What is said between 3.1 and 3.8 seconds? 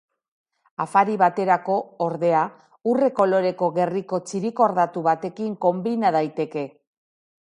koloreko